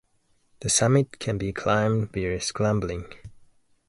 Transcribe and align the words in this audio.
The 0.61 0.69
summit 0.71 1.19
can 1.19 1.37
be 1.37 1.53
climbed 1.53 2.11
via 2.11 2.41
scrambling. 2.41 3.05